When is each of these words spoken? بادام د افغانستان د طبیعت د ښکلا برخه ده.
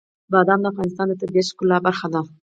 بادام 0.31 0.59
د 0.61 0.65
افغانستان 0.71 1.05
د 1.09 1.13
طبیعت 1.21 1.45
د 1.49 1.51
ښکلا 1.51 1.77
برخه 1.87 2.07
ده. 2.13 2.21